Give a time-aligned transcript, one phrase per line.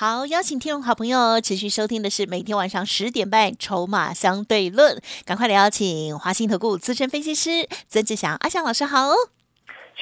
[0.00, 4.96] 好，邀请听众好朋友持续收听的是每天晚上十点半《筹码相对论》，
[5.26, 9.10] 赶快来邀请华兴投顾资深分析师曾志祥阿祥老师好。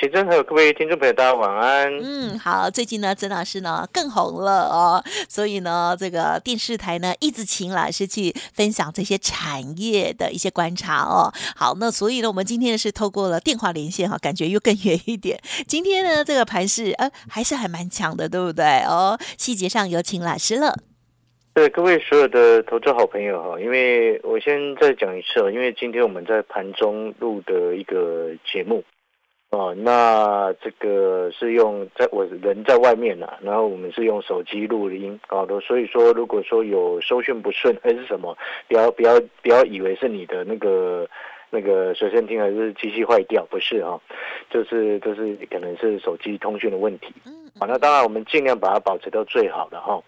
[0.00, 1.92] 请真和各位听众朋友，大家晚安。
[2.00, 11.32] 嗯，好，最近呢，曾老师呢更红了哦，所以呢，这个电视台呢一直请老师去分享这些产业的一些观察哦。
[11.56, 15.36] 好，那所以呢，我们今天是透过了电话连线哈，感觉又更远一点。
[15.66, 19.18] 今天呢，这个盘势呃还是还蛮强的，对不对哦？
[19.36, 20.78] 细节上有请老师了。
[21.54, 28.84] 对各位所有的投资好朋友哈，因为我先再讲一次哦，因为今天我们在盘中录的一个节目。
[29.50, 38.36] 哦，那这个是用在我人在外面呐，然后我们是用手机录音搞的，所以说如果说有收讯不顺还是什么，
[38.68, 41.08] 不要不要不要以为是你的那个
[41.48, 43.98] 那个随身听还是机器坏掉，不是啊，
[44.50, 47.14] 就是就是可能是手机通讯的问题。
[47.24, 49.98] 嗯，好，那当然我们尽量把它保持到最好的哈。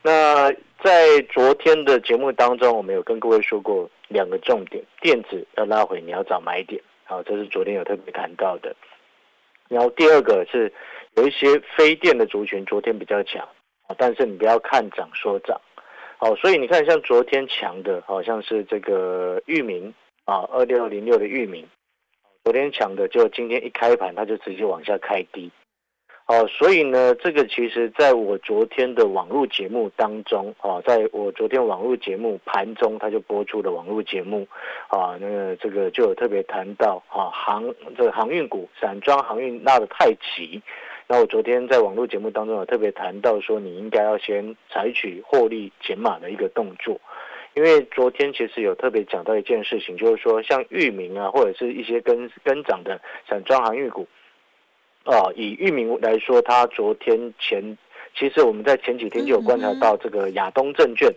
[0.00, 0.48] 那
[0.84, 6.80] 在昨天的节目当中，我们有跟各位说过两个重点，电子要拉回，你要找买点。
[7.06, 8.74] 好，这是昨天有特别谈到的。
[9.68, 10.72] 然后第二个是
[11.14, 13.48] 有一些非电的族群，昨天比较强，
[13.96, 15.60] 但是你不要看涨说涨。
[16.18, 21.64] 好，所以你看像昨天强的，好像是这个域名啊，二六零六的域名，
[22.42, 25.50] 昨天强的，就今天一开盘它就直接往下开低。
[26.28, 34.44] 哦，所以呢，这个其实在我昨天的网络节目当中，啊，在我昨天网络节目盘中，他就播出了网络节目，
[34.88, 40.60] 啊，那个这个就有特别谈到，啊，航这个航运股散装航运拉的太急，
[41.06, 47.00] 那我昨天在网络节目当中有特别谈到说，你应该要先采取获利减码的一个动作，
[47.54, 54.04] 因为昨天其实有特别讲到一件事情，就是说像域名啊，或者是一些跟跟涨的散装航运股。
[55.06, 57.78] 啊，以域名来说，它昨天前
[58.14, 61.08] 其实我们在前几天就有观察到这个亚东证券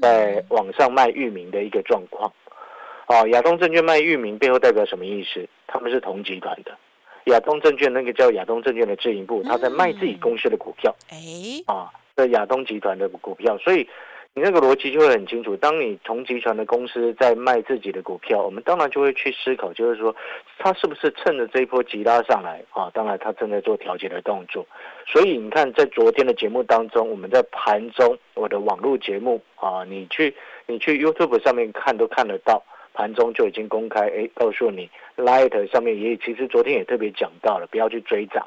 [0.00, 2.32] 在网上卖域名的一个状况。
[3.06, 5.46] 啊，亚东证券卖域名背后代表什么意思？
[5.66, 6.76] 他们是同集团的。
[7.26, 10.94] 亚东证券那个叫亚东证券的自营部，他在卖自己公司的股票。
[11.10, 11.16] 哎，
[11.66, 13.86] 啊，这亚东集团的股票，所以。
[14.36, 15.56] 你那个逻辑就会很清楚。
[15.56, 20.12] 当你同集团的公司在卖自己的股票，我们当然就会去思考，就是说，
[20.58, 22.90] 他是不是趁着这一波急拉上来啊？
[22.92, 24.66] 当然，他正在做调节的动作。
[25.06, 30.34] 所以你看，在昨天的节目当中，我们在盘中我的网络节目啊，你去
[30.66, 32.60] 你去 YouTube 上面看都看得到，
[32.92, 38.44] 盘中就已经公开，哎，告诉你 Light 上面也其实昨天也特别讲到了，不要去追涨。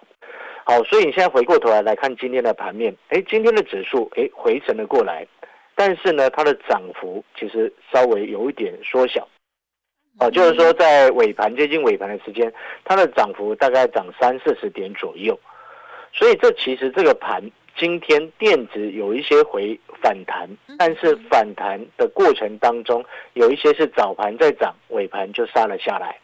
[0.65, 5.25] 好，所以你现在回过头来来看今天的盘面，哎，今天的指数哎回神了过来。
[5.77, 9.27] 但是呢，它的涨幅其实稍微有一点缩小，
[10.19, 12.51] 哦，就是说在尾盘接近尾盘的时间，
[12.83, 15.39] 它的涨幅大概涨三四十点左右，
[16.11, 17.39] 所以这其实这个盘
[17.77, 20.49] 今天电子有一些回反弹，
[20.79, 26.17] 但是反弹的过程当中，有一些是早盘在涨，尾盘就杀了下来。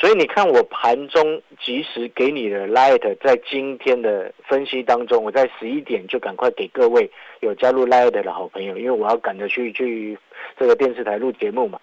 [0.00, 7.08] 所以你看，我盘中及时给你的 light，在今天的分析当中，我在十一点就赶快给各位
[7.40, 10.18] 有加入 light 的好朋友，因为我要赶着去去
[10.58, 11.78] 这个电视台录节目嘛。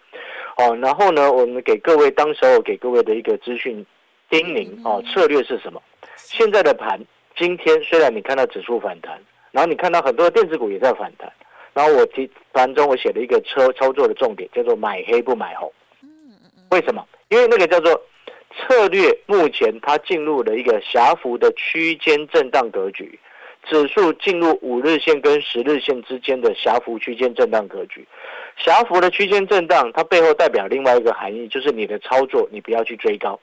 [0.57, 3.85] 哦，然后呢，我们给各位当时候给各位的一个资讯
[4.31, 5.79] 叮咛哦，策略是什么？
[6.15, 6.99] 现在的盘，
[7.37, 9.15] 今天虽然你看到指数反弹，
[9.51, 11.31] 然后你看到很多电子股也在反弹，
[11.71, 15.71] 然后我提盘中我写了一个车操作的重点，叫做买黑不买红。
[16.71, 17.05] 为什么？
[17.29, 17.93] 因为那个叫做
[18.57, 23.19] 策略，目前它进入了一个狭幅的区间震荡格局，
[23.63, 28.07] 指数进入五日线跟十日线之间的狭幅区间震荡格局。
[28.55, 33.39] 狭幅的区间震荡，它背后代表另外一个含义，就是你的操作你不要去追高。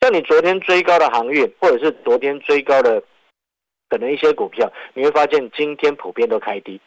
[0.00, 3.02] 像你昨天追高的航运，或者是昨天追高的
[3.90, 6.80] 可能一些股票，你会发现今天普遍都开低。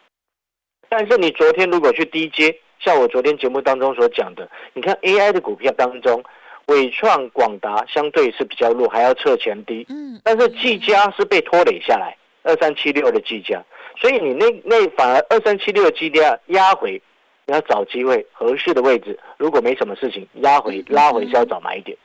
[0.88, 6.22] 但是你昨天如果去低接，像我昨天节目当中所讲的，你看 AI 的股票当中，
[6.66, 9.84] 伟创、广达相对是比较弱，还要测前低。
[9.90, 13.62] 嗯，但是技嘉是被拖累下来，二三七六的技嘉，
[14.00, 17.00] 所以你那那反而二三七六的技嘉压回，
[17.46, 21.96] 你要找机会合适的位置，如果没什么事情，压回拉回是要找买点。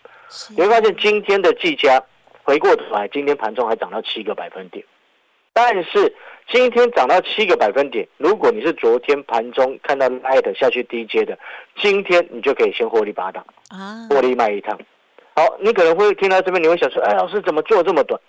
[0.50, 2.04] 你会发现今天的技嘉
[2.44, 4.84] 回过头来，今天盘中还涨到七个百分点，
[5.56, 6.14] 但是。
[6.48, 11.36] 今天涨到七个百分点，如果你是昨天盘中看到 light 下去低阶的，
[11.82, 14.80] 今天你就可以先获利八档啊，获利卖一趟。
[15.36, 18.22] 好，你可能会听到这边，你会想说，哎，老师怎么做这么短？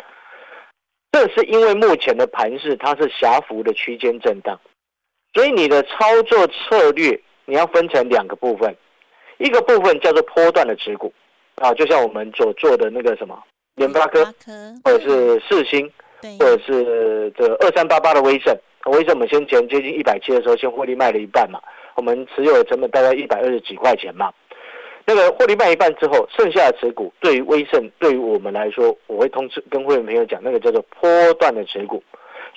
[1.12, 4.58] 这是因为目前的盘势它是狭幅的区间震荡，
[5.34, 8.74] 所以你的操作策略你要分成两个部分，
[9.36, 11.12] 一个部分叫做波段的持股
[11.56, 13.38] 啊，就像我们所做的那个什么
[13.74, 14.24] 联发科，
[14.82, 15.92] 或者是四星，
[16.38, 21.60] 或者是这二三八八的威盛，威盛我们先前接近一百七的时候先获利卖了一半嘛，
[21.94, 24.32] 我们持有的成本大概一百二十几块钱嘛。
[25.08, 32.02] 那个获利卖一半之后，剩下的持股对于威盛，对于我们来说，我会通知跟会员朋友讲，那个叫做波段的持股。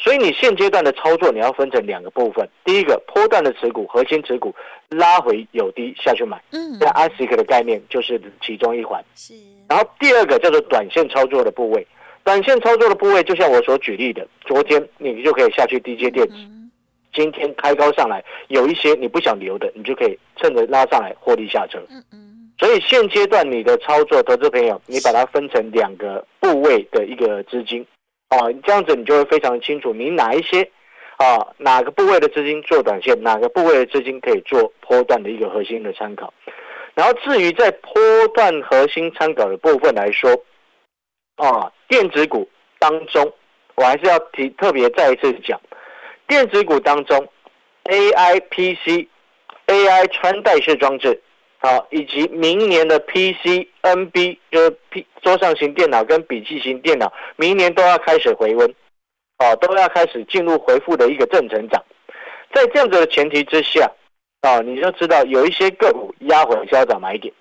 [0.01, 2.47] 所以你现阶段的操作，你要分成两个部分。
[2.63, 4.55] 第一个，波段的持股，核心持股
[4.87, 9.03] 拉回有低下去买，嗯，那 ASIC 的概念就是其中一环。
[9.13, 9.33] 是。
[9.67, 11.85] 然后第二个叫做短线操作的部位，
[12.23, 16.35] 短线操作的部位，就像我所举例的，昨天你就可以下去低阶电子，
[17.13, 21.79] 今天开高上来，有一些你不想留的，你就可以趁着拉上来获利下车。
[21.89, 22.51] 嗯嗯。
[22.59, 27.85] 所以现阶段你的操作，投资朋友，你把它分成两个部位的一个资金，
[28.27, 30.61] 啊，这样子你就会非常清楚，你哪一些，
[31.17, 36.33] 啊，哪个部位的资金做短线，哪个部位的资金可以做波段的一个核心的参考。
[36.95, 37.93] 然后至于在波
[38.35, 40.29] 段核心参考的部分来说，
[41.39, 42.47] 啊，电子股
[42.77, 43.33] 当中，
[43.75, 45.59] 我还是要提特别再一次讲，
[46.27, 47.27] 电子股当中
[47.85, 49.07] ，AI PC、
[49.67, 51.19] AI 穿戴式装置。
[51.61, 58.73] 好，以及明年的 PC、NB 就是 P 桌上型电脑跟笔记型电脑，明年都要开始回温，
[59.35, 61.83] 啊，都要开始进入回复的一个正成长。
[62.53, 63.91] 在这样子的前提之下，
[64.39, 67.33] 啊，你就知道有一些个股压回消涨买点。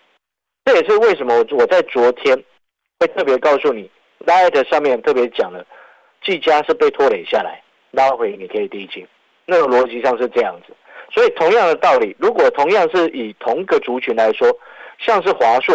[0.64, 2.36] 这也是为什么我我在昨天
[3.00, 3.88] 会特别告诉你
[4.26, 5.64] ，Light 上面特别讲了，
[6.22, 7.62] 技嘉是被拖累下来，
[7.92, 9.06] 拉回你可以低进，
[9.46, 10.74] 那个逻辑上是这样子。
[11.12, 14.48] 所以同样的道理，如果同样是以同个族群来说，
[14.98, 15.74] 像是华硕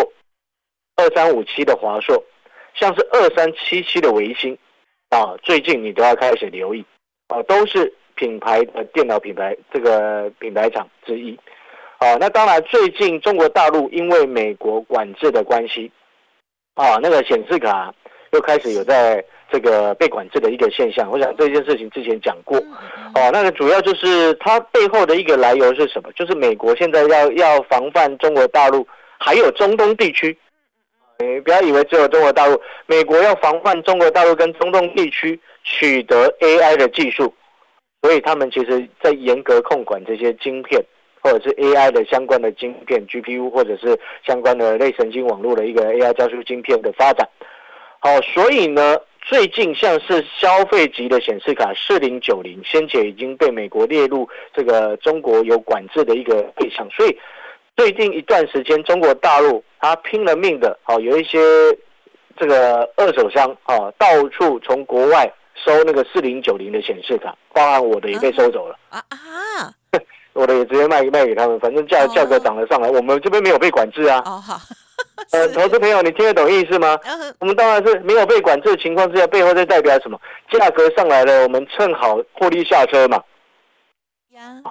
[0.97, 2.21] 二三五七的华硕，
[2.75, 4.57] 像是二三七七的维新，
[5.09, 6.83] 啊，最近你都要开始留意，
[7.29, 11.39] 啊，都是品牌的电脑品牌这个品牌厂之一，
[11.99, 15.89] 啊，那当然最近中国大陆因为美国管制的关系，
[16.75, 17.93] 啊，那个显示卡
[18.31, 19.23] 又开始有在。
[19.51, 22.57] 这个被管制的一个现象，我想这件事情之前讲过，
[23.13, 26.11] 哦，那个主要就是它背后的一个来由是什么？
[26.13, 28.87] 就是美国现在要要防范中国大陆，
[29.19, 30.35] 还有中东地区，
[31.19, 37.31] 你不要以为只有中国大陆，美国要防范中国大陆跟中东地区取得 AI 的技术，
[38.01, 40.83] 所以他们其实在严格控管这些晶片，
[41.23, 43.97] 或者是 AI 的相关的晶片 GPU，或者是
[44.27, 47.27] 相关的类神经网络的一个 AI 加速晶片的发展。
[47.99, 48.97] 好，所以呢。
[49.25, 57.17] 最近像是消费级的显示卡四零九零，先前已经被美国列入这个中国有管制的一个对象，所以
[57.77, 61.39] 最近一段时间，中国大陆他拼了命的，好，有一些
[62.35, 69.71] 这个二手商啊，到处从国外收那个四零九零的显示卡，包含我的也被收走了啊啊！
[70.33, 74.21] 我的也直接卖卖给他们，反正价价格涨了上来，我们这边没有被管制啊。
[74.25, 74.59] 哦好。
[75.31, 76.97] 呃，投资朋友，你听得懂意思吗？
[77.39, 80.19] 我们当然是没有被管制的情况之下，背后在代表什么？
[80.51, 83.21] 价格上来了，我们趁好获利下车嘛。
[84.31, 84.61] 呀，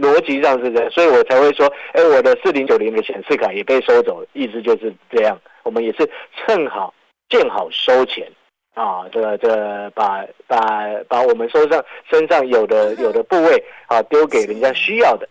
[0.00, 5.38] 逻辑上是这样，所以我才会说，哎，我的四零九零的显示卡也被收走，意思就是这样。
[5.64, 6.94] 我们也是趁好
[7.28, 8.30] 见好收钱
[8.76, 15.26] 啊，这个这个把把把我们身上身上有的有的部位啊丢给人家需要的。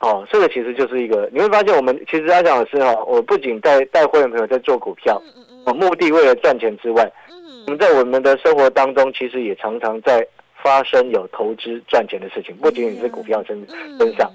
[0.00, 5.20] 哦，这个其实就是一个，你会发现我们其实阿讲的是哈，我不仅带带会员朋友在做股票，
[5.66, 7.12] 我目的为了赚钱之外，
[7.66, 10.26] 我们在我们的生活当中其实也常常在
[10.62, 13.62] 发生有投资赚钱的事情，不仅仅是股票身
[13.98, 14.32] 身上，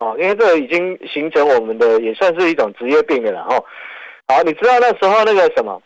[0.00, 3.58] 哦，因为这个已经形成我们的也算是一种职业病了哈。
[4.28, 5.80] 好，你知道那时候那个什么，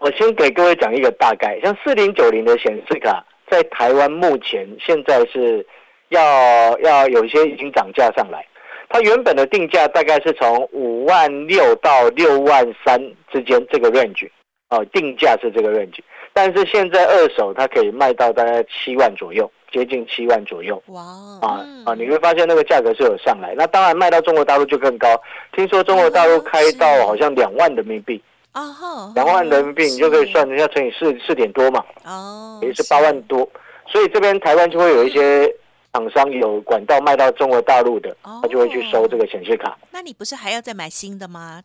[0.00, 5.66] 我先给各位讲一个大概，像四零九零的显示卡在台湾目前现在是。
[6.10, 8.46] 要要有一些已经涨价上来，
[8.88, 13.00] 它原本的定价大概是从五万六到六万三
[13.32, 14.28] 之间这个 range，
[14.68, 15.98] 哦，定价是这个 range，
[16.32, 20.80] 但是现在二手它可以卖到大概七万左右，接近七万左右。
[20.88, 21.00] 哇，
[21.42, 25.20] 啊啊，你会发现那个价格是有上来，那当然卖到中国大陆就更高，
[25.52, 28.22] 听说中国大陆开到好像两万人民币，
[28.54, 33.48] 哦，两万人民币你就可以算一下乘以四四点多嘛，哦，也是八万多，
[33.86, 35.54] 所以这边台湾就会有一些。
[35.96, 39.78] 厂商有管道卖到中国大陆的，他就会去收这个显示卡。
[39.92, 41.62] 那你不是还要再买新的吗？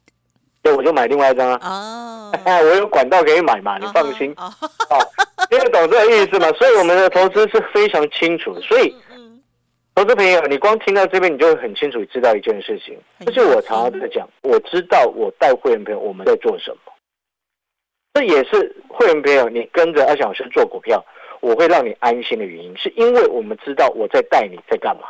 [0.61, 1.59] 对，我就买另外一张啊。
[1.63, 4.31] 哦， 我有管道可以买嘛，你放心。
[4.37, 4.53] 哦，
[5.49, 6.47] 听得懂这个意思吗？
[6.59, 8.61] 所以我们的投资是非常清楚的。
[8.61, 8.95] 所以，
[9.99, 16.93] 投资朋友，你光听到这边，你就会很清楚知道一件事情，就是我常常在讲，我知道我带会员朋友我们在做什么，
[18.13, 21.05] 这也是会员朋友你跟着阿翔老师做股票，
[21.41, 25.09] 我会让你安心的原因，是因为我们知道我在带你在干嘛，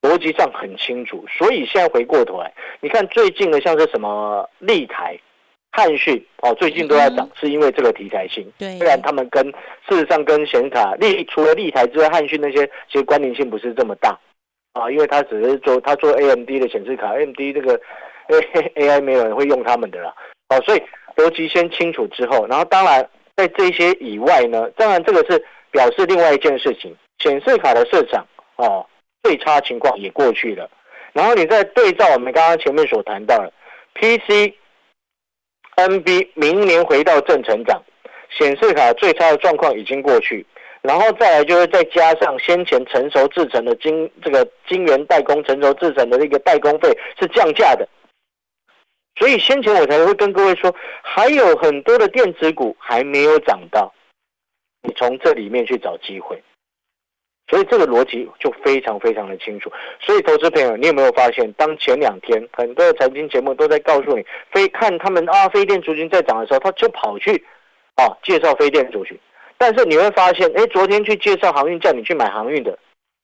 [0.00, 2.50] 逻辑上很清楚，所以现在回过头来，
[2.80, 5.20] 你看最近的像是什么立台。
[5.76, 8.46] 汉讯哦，最近都在涨，是因为这个题材性。
[8.56, 9.44] 对，虽然他们跟
[9.88, 14.16] 事实上跟显卡立除了立台之外，汉讯那些其实关联性不是这么大
[14.74, 17.74] 啊，因为它只是做它做 AMD 的显示卡，AMD 这个
[18.28, 20.14] A AI 没有人会用他们的啦。
[20.50, 20.82] 哦，所以
[21.16, 23.04] 逻辑先清楚之后，然后当然
[23.34, 28.24] 在这些以外呢，当然这个是表示另外一件事情，显示卡的市场
[28.58, 28.86] 哦
[29.24, 30.70] 最差情况也过去了，
[31.12, 33.52] 然后你再对照我们刚刚前面所谈到的
[33.94, 34.54] PC。
[35.76, 37.82] NB 明年回到正成长，
[38.30, 40.46] 显示卡最差的状况已经过去，
[40.82, 47.88] 然后再来就是再加上先前成熟制成的晶这个晶圆代工成熟制成的那个代工费是降价的，
[49.18, 53.92] 所以先前我才会跟各位说，还有很多的电子股还没有涨到，
[54.82, 56.42] 你从这里面去找机会。
[57.54, 59.70] 所以这个逻辑就非常非常的清楚。
[60.00, 67.40] 所以投资朋友，你有没有发现，当前两天很多的财经节目都在告诉你，非看他们啊，非电族群在涨的时候，他就跑去
[67.94, 69.16] 啊介绍非电族群。
[69.56, 72.76] 但是你会发现，哎，昨天去介绍航运，叫你去买航运的，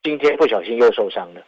[0.04, 1.42] 今天不小心又受伤了。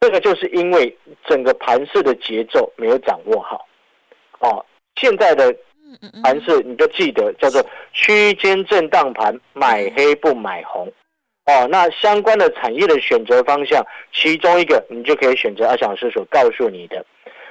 [0.00, 3.64] 这个就是因为整个盘市的节奏没有掌握好。
[4.40, 5.54] 哦，现在的
[6.24, 10.92] 盘市你就记得叫做区间震荡盘，买黑不买红。
[11.48, 17.02] 哦，那相关的产业的选择方向，其中一个你就可以选择阿翔老师所告诉你的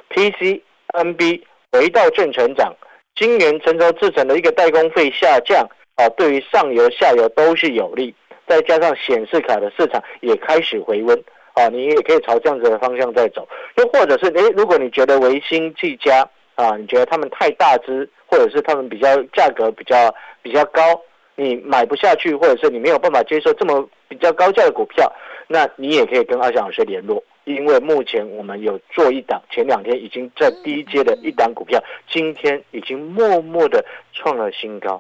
[0.10, 0.62] ，PC、
[0.94, 2.72] NB 回到正成长，
[3.16, 8.14] 今年成熟制成的一个代工费下降，啊，对于上游、下游都是有利。
[8.48, 11.20] 再加上显示卡的市场也开始回温，
[11.56, 13.50] 啊，你也可以朝这样子的方向在走。
[13.78, 16.24] 又或者是，诶，如果你觉得维新、技嘉
[16.54, 20.14] 啊，你觉得他们太大只，或者是他们比较价格比较
[20.44, 21.02] 比较高。
[21.40, 25.10] 你买不下去，或者是你没有办法接受这么比较高价的股票，
[25.48, 31.80] 那你也可以跟阿翔老师联络，因为目前我们有做一档，前两天已经在低阶的一档股票，
[32.10, 35.00] 今天已经默默的创了新高，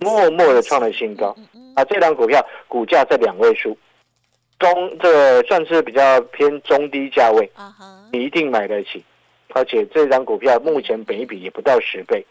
[0.00, 1.36] 默默的创了新高。
[1.76, 3.76] 啊，这档股票股价在两位数，
[4.58, 7.50] 中这算是比较偏中低价位，
[8.10, 9.04] 你一定买得起，
[9.52, 12.24] 而且这张股票目前本一比也不到十倍。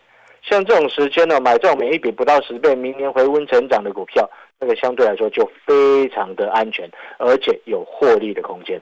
[0.48, 8.82] 像这种时间呢，买这种每一笔不到十倍、明年回温成长的股票，那个相对来说就非常的安全，而且有获利的空间。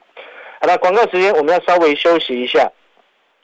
[0.59, 2.69] 好了，广告时间我们要稍微休息一下。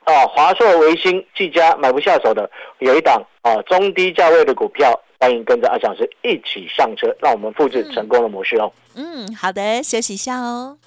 [0.03, 8.71] 啊，华硕、维新、技嘉买不下手的，有一档啊中低价位的股票，欢迎跟着阿强师一起上车，让我们复制成功的模式哦。
[8.95, 10.77] 嗯，好的，休息一下哦。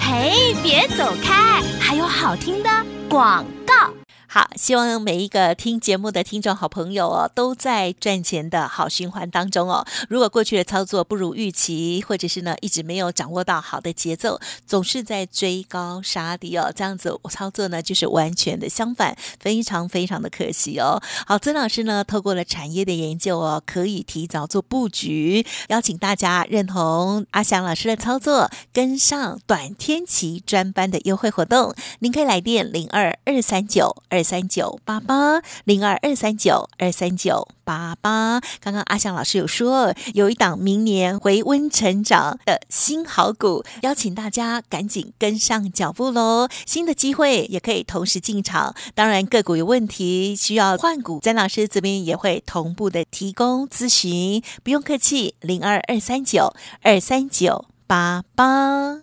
[0.00, 2.70] 嘿，别走开，还有好听的
[3.10, 4.05] 广告。
[4.36, 9.82] 好，希望每一个听节目的听众好朋友哦，都在赚钱的好循环当中哦。
[10.10, 21.00] 如果过去的操作不如预期，或者是呢一直没有掌握到好的节奏，总是在追高杀低哦，这样子操作呢就是完全的相反，非常非常的可惜哦。
[21.26, 34.25] 好，曾老师呢透过了产业的研究哦，可以提早做布局，邀请大家认同阿翔老师的操作，跟上短天期专班的优惠活动，您可以来电零二二三九二。
[34.26, 38.40] 三九八八零二二三九二三九八八。
[38.60, 46.48] 刚刚阿翔老师有说，有一档明年回温成长的新好股，邀请大家赶紧跟上脚步喽！
[46.66, 48.74] 新的机会也可以同时进场。
[48.96, 56.52] 当然，个股有问题需要换股，曾老师这边也会同步的提供咨询，不用客气，零二二三九
[56.82, 59.02] 二三九八八。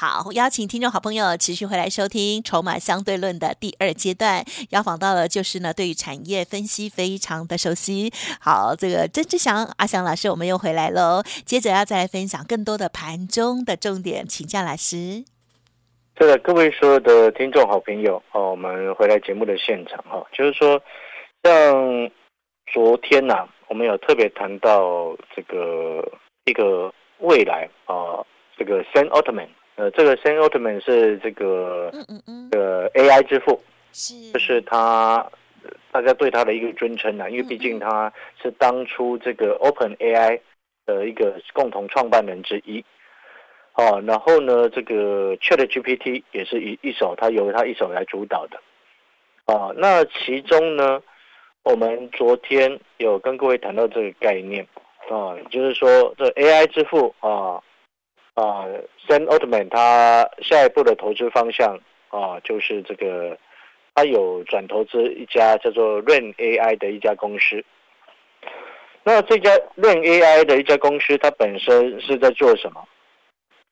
[0.00, 8.10] 好，邀请听众好朋友持续回来收听《筹码相对论》的第二阶段，邀访到了就是呢，对于产业分析非常的熟悉。
[8.40, 11.22] 好，这个曾志祥阿祥老师，我们又回来喽。
[11.44, 15.22] 接着要再来分享更多的盘中的重点，请教老师。
[16.16, 20.82] 这个各位所有的听众好朋友哦，我们回来节目的现场哈，就是说，
[21.42, 22.10] 像
[22.72, 26.02] 昨天呐，我们有特别谈到这个
[26.46, 28.24] 一个未来啊。
[28.58, 33.60] 这个 Sam Altman，呃，这个 Sam Altman 是这个嗯嗯嗯，呃 AI 之父，
[33.92, 35.26] 是，这是他
[35.90, 38.12] 大家对他的一个尊称啊，因为毕竟他
[38.42, 40.40] 是当初这个 Open AI
[40.84, 42.84] 的一个共同创办人之一。
[43.74, 48.60] 哦，然后呢，这个 Chat GPT 也是一一手，他由他一手来主导的。
[49.46, 51.00] 啊，那其中呢，
[51.62, 54.66] 我们昨天有跟各位谈到这个概念
[55.08, 57.62] 啊，就是说这 AI 之父啊
[58.40, 58.64] 啊
[59.06, 61.78] ，Sam Altman 他下一步的投资方向
[62.08, 63.36] 啊，就是这个
[63.94, 67.62] 他有转投资一家叫做 Rain AI 的一家公司。
[69.02, 72.82] 那这家 Rain AI 的一家公司，它本身是在做什么？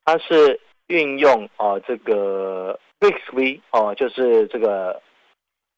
[0.04, 5.00] 它是运用啊这个 RISC-V 哦，就是这个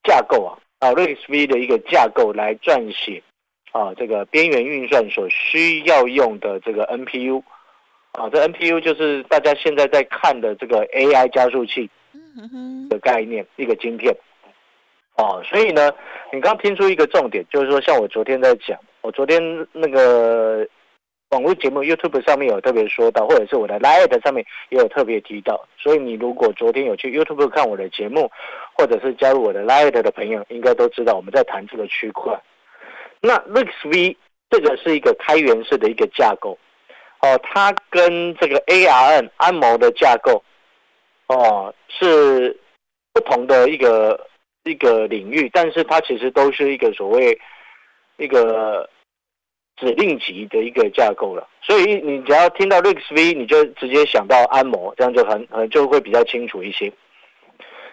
[0.03, 3.23] 架构啊啊 RISC-V 的一个架构来撰写
[3.73, 7.43] 啊这个边缘运算所需要用的这个 NPU
[8.13, 11.89] 啊，这 NPU 就是大家现在在看的这个 AI 加速器
[12.89, 14.15] 的概念一个晶片
[15.17, 15.93] 哦，所以呢，
[16.33, 19.41] 你刚听出一个重点，就是说像我昨天在讲，我昨天
[19.73, 20.67] 那个。
[21.31, 28.29] 网络节目 YouTube 上面有特别说到，或者是我的 Live 上面也有特别提到，所以你如果昨天有去 YouTube 看我的节目，
[28.77, 32.37] 或者是加入我的 Live 的朋友，应该都知道我们在谈这个区块。
[33.21, 34.17] 那 RISC-V
[34.51, 36.59] 这个是一个开源式的一个架构，
[37.23, 40.43] 哦，它跟这个 ARM 安谋的架构，
[41.29, 42.59] 哦，是
[43.13, 44.29] 不同的一个
[44.65, 47.39] 一个领域，但是它其实都是一个所谓
[48.17, 48.89] 一个。
[49.77, 56.93] 指令集的一个架构了，所以你只要听到 RISC-V，你就直接想到安谋，这样就很很就会比较清楚一些。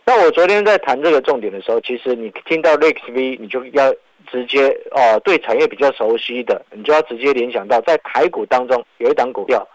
[0.05, 3.89] 那我昨天在谈这个重点的时候，其实你听到 RISC-V，你就要
[4.25, 9.67] 直接哦，对产业比较熟悉的，你就要直接联想到在台股当中有一档股票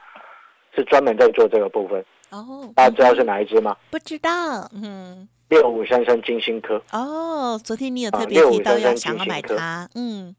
[0.75, 2.05] 是专门在做这个部分。
[2.31, 3.77] 哦，大家知道是哪一只吗？
[3.91, 4.31] 不知道，
[4.75, 6.83] 嗯，六五三三金星科。
[6.91, 10.35] 哦，昨天你有特别提到要想要买它，嗯。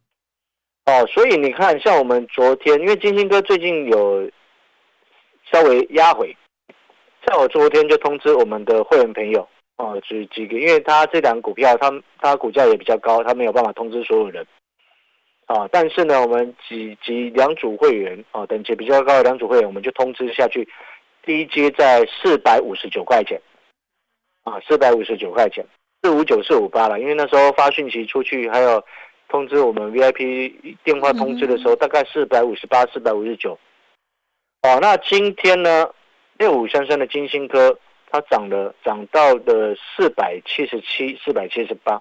[0.86, 4.30] 哦，所以你看，像我们昨天，因为金星哥最近有
[5.52, 6.36] 稍微压回，
[7.26, 14.46] 像我昨天就通知我们的会员朋友，哦，几几个，因为他这档股票，他他股价也比较高，他没有办法通知所有人，
[15.46, 20.68] 啊，但是呢，我们几几两组会员，啊，等级比较高的两组会员，我们就通知下去，
[21.24, 23.42] 第一阶在四百五十九块钱，
[24.44, 25.66] 啊，四百五十九块钱，
[26.02, 28.84] 四五九四五八了，因为那时候发讯息出去，还有。
[29.30, 33.58] 通知我们 VIP 电话通知的时候，大概四百五十八、四百五十九。
[34.62, 35.90] 哦，那今天呢，
[36.38, 37.76] 六五三三的金星科
[38.14, 42.00] 它涨了，涨到了四百七十七、四百七十八。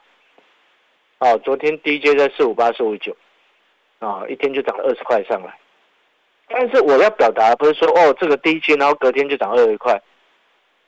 [1.20, 3.16] 哦，昨天低阶在四五八、四五九，
[3.98, 5.58] 啊，一天就涨了二十块上来。
[6.48, 9.98] 但是我要表达不是说哦，这个低阶然后隔天就涨二十块，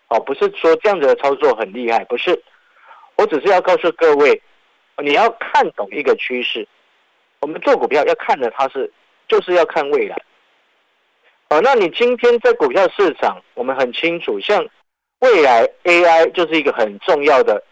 [0.09, 2.39] 哦，不是说这样子的操作很厉害，不是，
[3.17, 4.43] 我只是要告诉各位。
[5.03, 6.69] 你要看懂一个趋势，
[7.41, 8.93] 我们做股票要看的它是，
[9.27, 10.17] 就是要看未来。
[11.49, 14.65] 哦，那你今天在股票市场，我们很清楚，像
[15.25, 17.63] 未来 AI 就是一个很重要的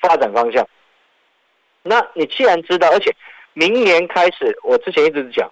[0.00, 0.66] 发展方向。
[1.82, 3.12] 那你既然知道，而且
[3.52, 5.50] 明年开始，我之前一直讲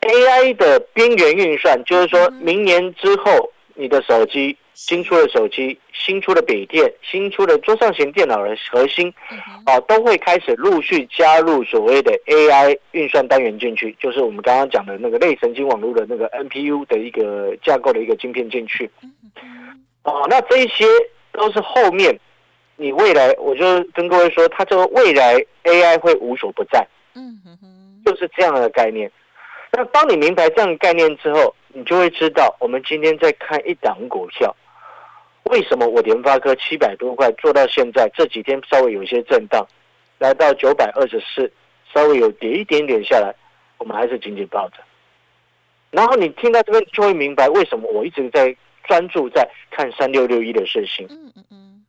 [0.00, 4.56] AI 的边缘运算，就是说明年之后，你的手机。
[4.78, 9.12] 新出的手机、新出的笔电、新出的桌上型电脑的核心，
[9.66, 18.88] 啊，都会开始陆续加入所谓的 AI 运算单元进去，就是我们刚刚讲的那个类神经网络的那个 NPU 的一个架构的一个晶片进去。
[20.08, 20.86] 哦，那这些
[21.32, 22.18] 都是后面
[22.76, 27.38] 你未来，我就跟各位说，它这个未来 AI 会无所不在，嗯
[28.06, 29.10] 就是这样的概念。
[29.70, 34.54] 那当你明白这样的概念之后，你就会知道，我们今天在看一档股票。
[35.44, 39.66] 为什么我联发科七百多块做到现在这几天稍微有一些震荡，
[40.18, 41.50] 来到九百二十四，
[41.92, 43.34] 稍微有跌一点点下来，
[43.76, 44.76] 我们还是紧紧抱着。
[45.90, 48.54] 然后你听到这边就会明白为什么我一直在
[48.88, 51.06] 专注在看三六六一的事情。
[51.08, 51.84] 嗯嗯嗯。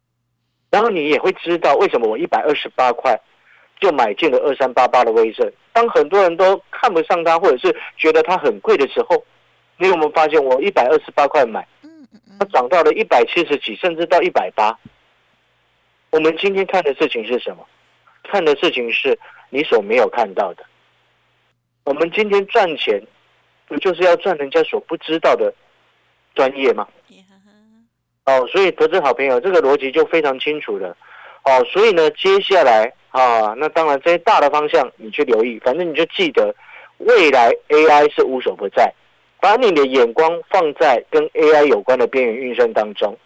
[0.69, 3.19] 然后你也会知道为什么我一百二十八块
[3.79, 5.51] 就买进了二三八八的威盛。
[5.73, 9.25] 当很多人都看不上它，或者是觉得它很贵的时候，
[9.77, 11.67] 你有没有发现我一百二十八块买？
[12.37, 14.77] 它涨到了一百七十几，甚至到一百八。
[16.11, 17.65] 我们今天看的事情是什么？
[18.23, 19.17] 看的事情是
[19.49, 20.63] 你所没有看到的。
[21.83, 23.01] 我们今天赚钱，
[23.67, 25.51] 不就是要赚人家所不知道的
[26.39, 26.87] 专业吗？
[28.25, 30.95] 哦，所以投资好朋友，这个逻辑就非常清楚了。
[31.43, 36.55] 哦，所以呢，接下来啊，那当然这些大的方向你去留意，反正你就记得，
[36.99, 38.89] 未来 AI 是无所不在。
[39.41, 43.17] 把你的眼光放在跟 AI 有关的边缘运算当中。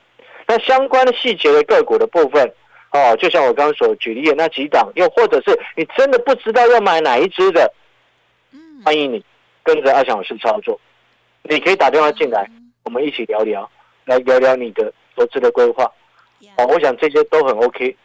[0.47, 2.51] 那相关的细节的个股的部分，
[2.93, 7.71] 哦，就像我刚刚所举例的那几档，又或者是你真的不知道要买哪一只的，
[8.83, 9.23] 欢迎你
[9.63, 10.79] 跟着阿翔老师操作。
[11.43, 12.49] 你可以打电话进来，
[12.83, 13.69] 我们一起聊聊，
[14.05, 15.85] 来聊聊你的投资的规划。
[16.57, 17.95] 哦，我想这些都很 OK。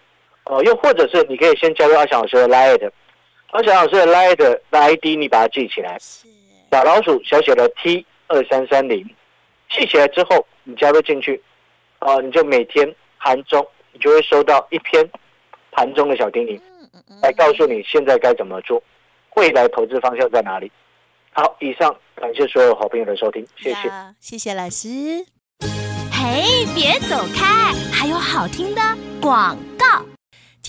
[0.45, 2.91] 哦，又或者是你可以先加入阿翔老师的 Line，
[3.51, 5.99] 阿翔老师的 Line 的 ID 你把它记起来，
[6.71, 9.05] 小老鼠小写的 T 二三三零，
[9.69, 11.43] 记起来之后你加入进去，
[11.99, 15.07] 哦，你就每天盘中你就会收到一篇
[15.73, 16.59] 盘中的小叮咛，
[17.23, 18.83] 来告诉你现在该怎么做，
[19.35, 20.71] 未来投资方向在哪里。
[21.41, 25.25] 好，以上感谢所有好朋友的收听，谢谢，谢谢老师。
[26.11, 28.83] 嘿，别走开，还有好听的
[29.23, 29.57] 广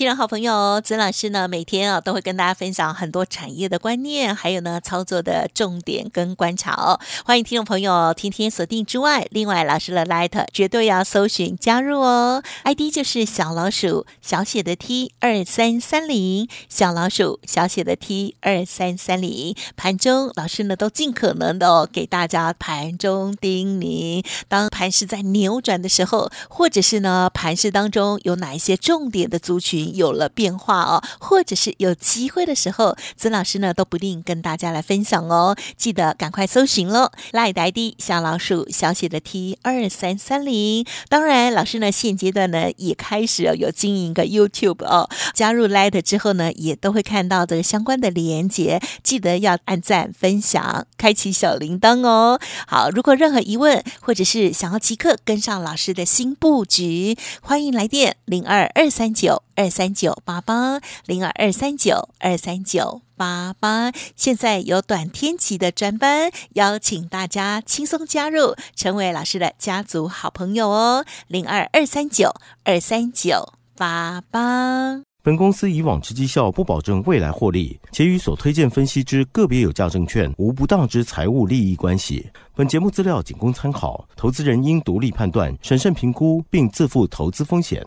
[0.00, 6.98] 听众好朋友，曾老师呢，每天啊都会跟大家分享很多产业的观念，还有呢操作的重点跟观察哦。
[7.22, 19.54] 欢迎听众朋友天天锁定之外，另外老师的 Light 绝对要搜寻加入哦，ID 就是小老鼠小写的 T 二三三零，小老鼠小写的 T 二三三零。
[19.76, 29.89] 盘中老师呢都尽可能的哦给大家盘中叮咛，当盘势在扭转的时候，或者是呢盘势当中有哪一些重点的族群。
[29.94, 35.56] 有了变化哦，或者是有机会的时候，曾老师呢都不定跟大家来分享哦。
[35.76, 40.84] 记得赶快搜寻喽，赖呆的小老鼠小写的 T 二三三零。
[41.08, 45.08] 当然，老师呢现阶段呢也开始有经营一个 YouTube 哦。
[45.34, 52.40] 加入 Light 之后呢，也都会看到这个相关的连接，记得要按赞、分享、开启小铃铛哦。
[52.66, 59.70] 好，如果任何疑问或者是想要即刻跟上老师的新布局，欢迎来电零二二三九二。
[59.70, 71.06] 三九八八零二二三九二三九八八，现在有短天期的专班，邀请大家轻松加入，成为老师的家族好朋友哦。
[71.28, 72.34] 零二二三九
[72.64, 75.00] 二三九八八。
[75.22, 82.28] 本公司以往之绩效不保证未来获利，且与所推荐分析之个别有价证券无不当之财务利益关系。
[82.54, 87.86] 本节目资料仅供参考，投资人应独立判断、审慎评估，并自负投资风险。